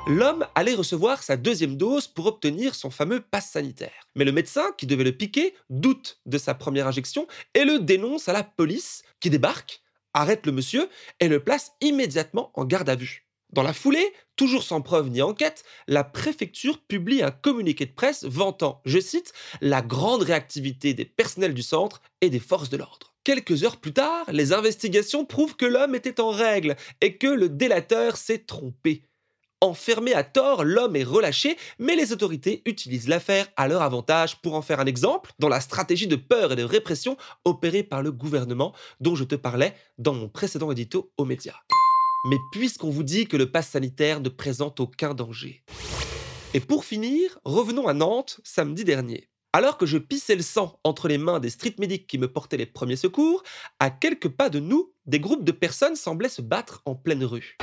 L'homme 0.07 0.47
allait 0.55 0.73
recevoir 0.73 1.21
sa 1.21 1.37
deuxième 1.37 1.77
dose 1.77 2.07
pour 2.07 2.25
obtenir 2.25 2.73
son 2.73 2.89
fameux 2.89 3.21
pass 3.21 3.51
sanitaire. 3.51 4.07
Mais 4.15 4.25
le 4.25 4.31
médecin 4.31 4.71
qui 4.77 4.87
devait 4.87 5.03
le 5.03 5.11
piquer 5.11 5.53
doute 5.69 6.19
de 6.25 6.37
sa 6.37 6.55
première 6.55 6.87
injection 6.87 7.27
et 7.53 7.65
le 7.65 7.79
dénonce 7.79 8.27
à 8.27 8.33
la 8.33 8.43
police 8.43 9.03
qui 9.19 9.29
débarque, 9.29 9.81
arrête 10.13 10.45
le 10.45 10.53
monsieur 10.53 10.89
et 11.19 11.27
le 11.27 11.39
place 11.39 11.73
immédiatement 11.81 12.51
en 12.55 12.65
garde 12.65 12.89
à 12.89 12.95
vue. 12.95 13.27
Dans 13.53 13.63
la 13.63 13.73
foulée, 13.73 14.13
toujours 14.37 14.63
sans 14.63 14.79
preuve 14.79 15.09
ni 15.09 15.21
enquête, 15.21 15.63
la 15.87 16.05
préfecture 16.05 16.79
publie 16.79 17.21
un 17.21 17.31
communiqué 17.31 17.85
de 17.85 17.91
presse 17.91 18.23
vantant, 18.23 18.81
je 18.85 18.99
cite, 18.99 19.33
la 19.59 19.81
grande 19.81 20.21
réactivité 20.21 20.93
des 20.93 21.03
personnels 21.03 21.53
du 21.53 21.61
centre 21.61 22.01
et 22.21 22.29
des 22.29 22.39
forces 22.39 22.69
de 22.69 22.77
l'ordre. 22.77 23.13
Quelques 23.25 23.63
heures 23.63 23.77
plus 23.77 23.91
tard, 23.91 24.25
les 24.31 24.53
investigations 24.53 25.25
prouvent 25.25 25.57
que 25.57 25.65
l'homme 25.65 25.95
était 25.95 26.21
en 26.21 26.29
règle 26.29 26.77
et 27.01 27.17
que 27.17 27.27
le 27.27 27.49
délateur 27.49 28.15
s'est 28.15 28.45
trompé. 28.45 29.03
Enfermé 29.59 30.13
à 30.13 30.23
tort, 30.23 30.63
l'homme 30.63 30.95
est 30.95 31.03
relâché, 31.03 31.57
mais 31.77 31.95
les 31.95 32.13
autorités 32.13 32.63
utilisent 32.65 33.09
l'affaire 33.09 33.47
à 33.57 33.67
leur 33.67 33.83
avantage 33.83 34.41
pour 34.41 34.55
en 34.55 34.63
faire 34.63 34.79
un 34.79 34.87
exemple 34.87 35.33
dans 35.37 35.49
la 35.49 35.59
stratégie 35.59 36.07
de 36.07 36.15
peur 36.15 36.53
et 36.53 36.55
de 36.55 36.63
répression 36.63 37.17
opérée 37.45 37.83
par 37.83 38.01
le 38.01 38.11
gouvernement 38.11 38.73
dont 39.01 39.15
je 39.15 39.25
te 39.25 39.35
parlais 39.35 39.75
dans 39.99 40.13
mon 40.13 40.29
précédent 40.29 40.71
édito 40.71 41.11
aux 41.17 41.25
médias. 41.25 41.59
Mais 42.23 42.37
puisqu'on 42.51 42.91
vous 42.91 43.01
dit 43.01 43.25
que 43.25 43.35
le 43.35 43.51
pass 43.51 43.69
sanitaire 43.69 44.21
ne 44.21 44.29
présente 44.29 44.79
aucun 44.79 45.15
danger. 45.15 45.63
Et 46.53 46.59
pour 46.59 46.85
finir, 46.85 47.39
revenons 47.45 47.87
à 47.87 47.93
Nantes 47.93 48.39
samedi 48.43 48.83
dernier. 48.83 49.29
Alors 49.53 49.77
que 49.77 49.87
je 49.87 49.97
pissais 49.97 50.35
le 50.35 50.43
sang 50.43 50.79
entre 50.83 51.07
les 51.07 51.17
mains 51.17 51.39
des 51.39 51.49
street 51.49 51.75
medics 51.79 52.05
qui 52.05 52.19
me 52.19 52.31
portaient 52.31 52.57
les 52.57 52.67
premiers 52.67 52.95
secours, 52.95 53.41
à 53.79 53.89
quelques 53.89 54.29
pas 54.29 54.49
de 54.49 54.59
nous, 54.59 54.93
des 55.07 55.19
groupes 55.19 55.43
de 55.43 55.51
personnes 55.51 55.95
semblaient 55.95 56.29
se 56.29 56.43
battre 56.43 56.83
en 56.85 56.95
pleine 56.95 57.23
rue. 57.23 57.57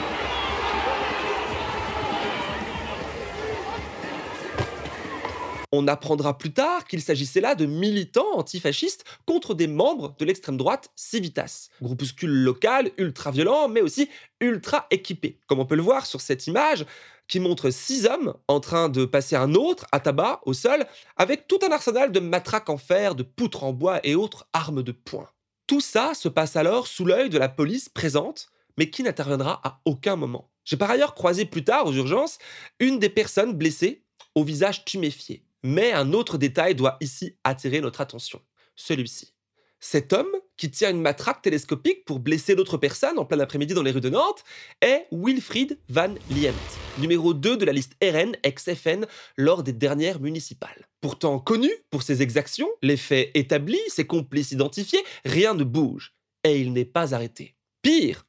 On 5.71 5.87
apprendra 5.87 6.39
plus 6.39 6.53
tard 6.53 6.87
qu'il 6.87 7.03
s'agissait 7.03 7.43
là 7.43 7.55
de 7.55 7.67
militants 7.67 8.39
antifascistes 8.39 9.05
contre 9.27 9.55
des 9.55 9.67
membres 9.67 10.15
de 10.19 10.25
l'extrême 10.25 10.57
droite 10.57 10.91
Civitas, 10.97 11.69
groupuscule 11.83 12.31
local 12.31 12.91
ultra 12.97 13.31
violent 13.31 13.69
mais 13.69 13.83
aussi 13.83 14.09
ultra 14.41 14.87
équipé. 14.91 15.39
Comme 15.47 15.61
on 15.61 15.67
peut 15.67 15.77
le 15.77 15.83
voir 15.83 16.07
sur 16.07 16.23
cette 16.23 16.47
image 16.47 16.87
qui 17.29 17.39
montre 17.39 17.69
six 17.69 18.07
hommes 18.07 18.33
en 18.49 18.61
train 18.61 18.89
de 18.89 19.05
passer 19.05 19.37
un 19.37 19.55
autre 19.55 19.85
à 19.93 20.01
tabac 20.01 20.41
au 20.47 20.55
sol 20.55 20.87
avec 21.17 21.47
tout 21.47 21.59
un 21.63 21.71
arsenal 21.71 22.13
de 22.13 22.21
matraques 22.21 22.71
en 22.71 22.79
fer, 22.79 23.15
de 23.15 23.23
poutres 23.23 23.65
en 23.65 23.75
bois 23.75 24.01
et 24.05 24.15
autres 24.15 24.49
armes 24.55 24.83
de 24.83 24.93
poing. 24.93 25.29
Tout 25.67 25.83
ça 25.83 26.15
se 26.15 26.31
passe 26.31 26.57
alors 26.57 26.87
sous 26.87 27.05
l'œil 27.05 27.29
de 27.29 27.37
la 27.37 27.51
police 27.51 27.91
présente 27.91 28.49
mais 28.79 28.89
qui 28.89 29.03
n'interviendra 29.03 29.61
à 29.65 29.81
aucun 29.85 30.17
moment. 30.17 30.51
J'ai 30.65 30.79
par 30.79 30.91
ailleurs 30.91 31.15
croisé 31.15 31.45
plus 31.45 31.65
tard 31.65 31.87
aux 31.87 31.93
urgences 31.93 32.39
une 32.81 32.99
des 32.99 33.11
personnes 33.11 33.53
blessées 33.53 34.05
au 34.35 34.45
visage 34.45 34.87
tuméfié. 34.87 35.45
Mais 35.63 35.93
un 35.93 36.13
autre 36.13 36.39
détail 36.39 36.75
doit 36.75 36.97
ici 37.01 37.37
attirer 37.45 37.81
notre 37.81 38.01
attention. 38.01 38.41
Celui-ci. 38.77 39.35
Cet 39.81 40.13
homme, 40.13 40.31
qui 40.57 40.71
tient 40.71 40.91
une 40.91 41.01
matraque 41.01 41.43
télescopique 41.43 42.05
pour 42.05 42.19
blesser 42.19 42.57
d'autres 42.57 42.79
personnes 42.79 43.19
en 43.19 43.25
plein 43.25 43.39
après-midi 43.39 43.75
dans 43.75 43.83
les 43.83 43.93
rues 43.93 44.01
de 44.01 44.11
Nantes, 44.11 44.43
est 44.81 45.07
Wilfried 45.13 45.79
Van 45.89 46.15
Liemt, 46.31 46.57
numéro 46.99 47.33
2 47.33 47.57
de 47.57 47.65
la 47.65 47.73
liste 47.73 47.95
RN 48.03 48.37
ex-FN 48.43 49.07
lors 49.37 49.63
des 49.63 49.73
dernières 49.73 50.21
municipales. 50.21 50.89
Pourtant 51.01 51.39
connu 51.39 51.71
pour 51.91 52.03
ses 52.03 52.23
exactions, 52.23 52.69
les 52.83 52.97
faits 52.97 53.31
établis, 53.35 53.79
ses 53.89 54.07
complices 54.07 54.51
identifiés, 54.51 55.05
rien 55.25 55.55
ne 55.55 55.65
bouge. 55.65 56.15
Et 56.43 56.61
il 56.61 56.73
n'est 56.73 56.85
pas 56.85 57.15
arrêté. 57.15 57.58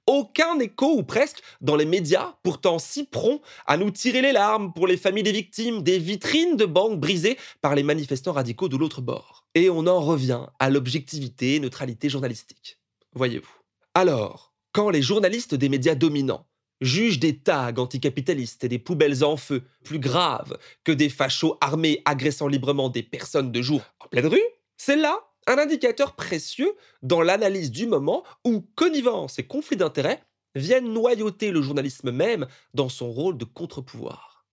Aucun 0.07 0.59
écho 0.59 0.97
ou 0.97 1.03
presque 1.03 1.41
dans 1.61 1.75
les 1.75 1.85
médias, 1.85 2.33
pourtant 2.43 2.79
si 2.79 3.03
prompts 3.05 3.41
à 3.67 3.77
nous 3.77 3.91
tirer 3.91 4.21
les 4.21 4.31
larmes 4.31 4.73
pour 4.73 4.87
les 4.87 4.97
familles 4.97 5.23
des 5.23 5.31
victimes 5.31 5.83
des 5.83 5.99
vitrines 5.99 6.55
de 6.55 6.65
banques 6.65 6.99
brisées 6.99 7.37
par 7.61 7.75
les 7.75 7.83
manifestants 7.83 8.33
radicaux 8.33 8.69
de 8.69 8.77
l'autre 8.77 9.01
bord. 9.01 9.45
Et 9.55 9.69
on 9.69 9.87
en 9.87 9.99
revient 9.99 10.41
à 10.59 10.69
l'objectivité 10.69 11.55
et 11.55 11.59
neutralité 11.59 12.09
journalistique. 12.09 12.79
Voyez-vous. 13.13 13.53
Alors, 13.93 14.53
quand 14.71 14.89
les 14.89 15.01
journalistes 15.01 15.55
des 15.55 15.69
médias 15.69 15.95
dominants 15.95 16.45
jugent 16.81 17.19
des 17.19 17.37
tags 17.37 17.73
anticapitalistes 17.77 18.63
et 18.63 18.69
des 18.69 18.79
poubelles 18.79 19.23
en 19.23 19.35
feu 19.35 19.63
plus 19.83 19.99
graves 19.99 20.57
que 20.83 20.91
des 20.93 21.09
fachos 21.09 21.57
armés 21.59 22.01
agressant 22.05 22.47
librement 22.47 22.89
des 22.89 23.03
personnes 23.03 23.51
de 23.51 23.61
jour 23.61 23.81
en 23.99 24.07
pleine 24.07 24.27
rue, 24.27 24.41
c'est 24.77 24.95
là 24.95 25.28
un 25.47 25.57
indicateur 25.57 26.15
précieux 26.15 26.75
dans 27.01 27.21
l'analyse 27.21 27.71
du 27.71 27.87
moment 27.87 28.23
où 28.45 28.61
connivence 28.75 29.39
et 29.39 29.47
conflit 29.47 29.77
d'intérêts 29.77 30.23
viennent 30.55 30.91
noyauter 30.91 31.51
le 31.51 31.61
journalisme 31.61 32.11
même 32.11 32.47
dans 32.73 32.89
son 32.89 33.11
rôle 33.11 33.37
de 33.37 33.45
contre-pouvoir. 33.45 34.45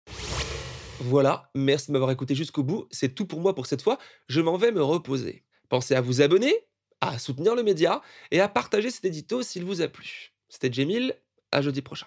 Voilà, 1.00 1.50
merci 1.54 1.88
de 1.88 1.92
m'avoir 1.92 2.10
écouté 2.10 2.34
jusqu'au 2.34 2.62
bout, 2.62 2.86
c'est 2.90 3.14
tout 3.14 3.26
pour 3.26 3.40
moi 3.40 3.54
pour 3.54 3.66
cette 3.66 3.82
fois, 3.82 3.98
je 4.28 4.40
m'en 4.40 4.56
vais 4.56 4.72
me 4.72 4.82
reposer. 4.82 5.44
Pensez 5.68 5.94
à 5.94 6.00
vous 6.00 6.22
abonner, 6.22 6.54
à 7.00 7.18
soutenir 7.18 7.54
le 7.54 7.62
média 7.62 8.00
et 8.30 8.40
à 8.40 8.48
partager 8.48 8.90
cet 8.90 9.04
édito 9.04 9.42
s'il 9.42 9.64
vous 9.64 9.82
a 9.82 9.88
plu. 9.88 10.32
C'était 10.48 10.72
Jamil, 10.72 11.14
à 11.52 11.60
jeudi 11.60 11.82
prochain. 11.82 12.06